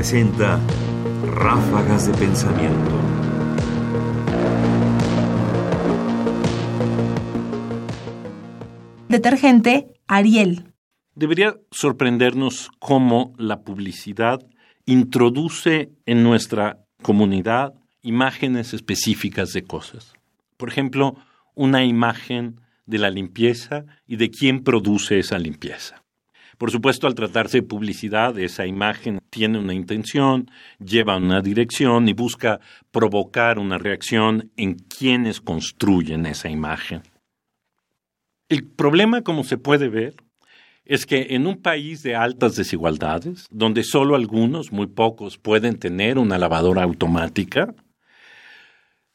[0.00, 0.58] presenta
[1.26, 2.90] Ráfagas de Pensamiento.
[9.10, 10.72] Detergente Ariel.
[11.14, 14.40] Debería sorprendernos cómo la publicidad
[14.86, 20.14] introduce en nuestra comunidad imágenes específicas de cosas.
[20.56, 21.16] Por ejemplo,
[21.54, 25.99] una imagen de la limpieza y de quién produce esa limpieza.
[26.60, 32.12] Por supuesto, al tratarse de publicidad, esa imagen tiene una intención, lleva una dirección y
[32.12, 32.60] busca
[32.90, 37.00] provocar una reacción en quienes construyen esa imagen.
[38.50, 40.16] El problema, como se puede ver,
[40.84, 46.18] es que en un país de altas desigualdades, donde solo algunos, muy pocos, pueden tener
[46.18, 47.74] una lavadora automática,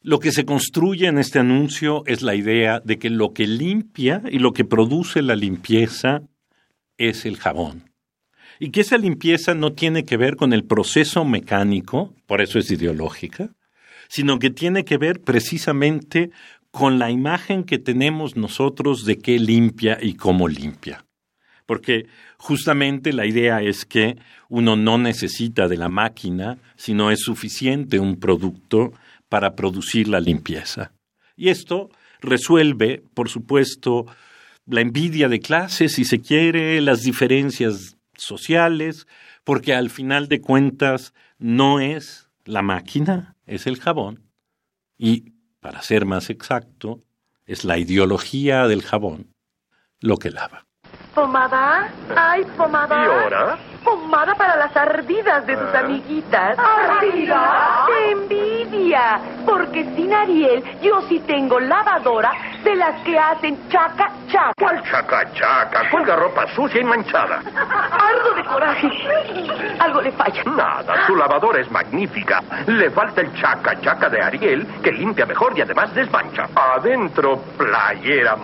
[0.00, 4.24] lo que se construye en este anuncio es la idea de que lo que limpia
[4.32, 6.22] y lo que produce la limpieza
[6.98, 7.90] es el jabón.
[8.58, 12.70] Y que esa limpieza no tiene que ver con el proceso mecánico, por eso es
[12.70, 13.50] ideológica,
[14.08, 16.30] sino que tiene que ver precisamente
[16.70, 21.04] con la imagen que tenemos nosotros de qué limpia y cómo limpia.
[21.64, 22.06] Porque
[22.38, 24.16] justamente la idea es que
[24.48, 28.92] uno no necesita de la máquina, sino es suficiente un producto
[29.28, 30.92] para producir la limpieza.
[31.34, 34.06] Y esto resuelve, por supuesto,
[34.66, 39.06] la envidia de clases, si se quiere, las diferencias sociales,
[39.44, 44.24] porque al final de cuentas no es la máquina, es el jabón.
[44.98, 47.02] Y, para ser más exacto,
[47.44, 49.34] es la ideología del jabón
[50.00, 50.66] lo que lava.
[51.14, 51.90] ¿Pomada?
[52.14, 53.02] ¡Ay, pomada!
[53.02, 53.58] ¿Y ahora?
[53.82, 55.78] Pomada para las ardidas de tus ¿Ah?
[55.80, 56.58] amiguitas.
[56.58, 57.86] ¿Ardidas?
[57.86, 58.10] ¡Qué
[59.44, 62.30] Porque sin Ariel yo sí tengo lavadora
[62.62, 64.52] de las que hacen chaca chaca.
[64.58, 65.90] ¿Cuál chaca chaca?
[65.90, 67.40] Cuelga ropa sucia y manchada.
[67.90, 68.88] Ardo de coraje.
[69.80, 70.42] Algo le falla.
[70.44, 72.42] Nada, su lavadora es magnífica.
[72.66, 76.48] Le falta el chaca chaca de Ariel, que limpia mejor y además desmancha.
[76.54, 78.36] Adentro, playera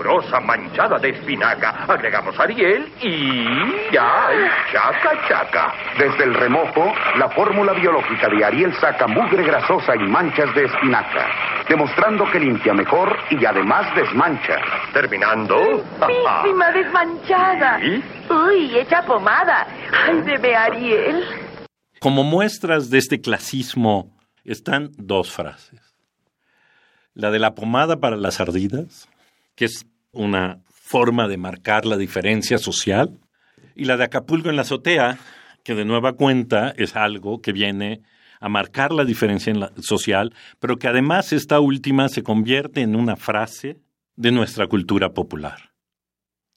[0.00, 1.84] mugrosa manchada de espinaca.
[1.86, 3.44] Agregamos Ariel y
[3.92, 4.30] ya
[4.72, 5.74] chaca chaca.
[5.98, 11.26] Desde el remojo, la fórmula biológica de Ariel saca mugre grasosa y manchas de espinaca,
[11.68, 14.56] demostrando que limpia mejor y además desmancha.
[14.94, 15.56] Terminando.
[16.06, 17.78] Písima desmanchada.
[17.80, 18.02] ¿Sí?
[18.30, 19.66] Uy, echa pomada.
[20.06, 21.24] Ay, bebé Ariel.
[22.00, 25.78] Como muestras de este clasismo están dos frases.
[27.12, 29.10] La de la pomada para las ardidas,
[29.60, 33.18] que es una forma de marcar la diferencia social,
[33.74, 35.18] y la de Acapulco en la azotea,
[35.62, 38.00] que de nueva cuenta es algo que viene
[38.40, 42.96] a marcar la diferencia en la- social, pero que además esta última se convierte en
[42.96, 43.76] una frase
[44.16, 45.72] de nuestra cultura popular.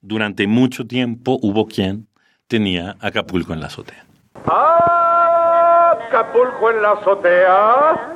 [0.00, 2.08] Durante mucho tiempo hubo quien
[2.46, 4.06] tenía Acapulco en la azotea.
[4.46, 5.98] ¡Ah!
[6.08, 8.14] Acapulco en la azotea.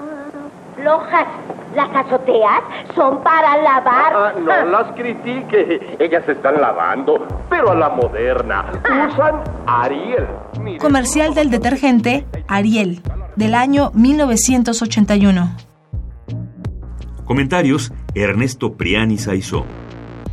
[0.76, 1.26] Flojas,
[1.74, 2.60] las azoteas
[2.94, 4.12] son para lavar.
[4.14, 8.72] Ah, no las critique, ellas se están lavando, pero a la moderna.
[9.08, 10.26] Usan Ariel.
[10.60, 10.78] Mire.
[10.78, 13.00] Comercial del detergente Ariel,
[13.36, 15.56] del año 1981.
[17.24, 19.64] Comentarios: Ernesto Priani Saizó.